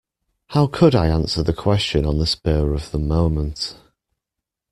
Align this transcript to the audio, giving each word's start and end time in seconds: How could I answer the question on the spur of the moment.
How 0.47 0.65
could 0.65 0.95
I 0.95 1.09
answer 1.09 1.43
the 1.43 1.53
question 1.53 2.07
on 2.07 2.17
the 2.17 2.25
spur 2.25 2.73
of 2.73 2.89
the 2.89 2.97
moment. 2.97 3.75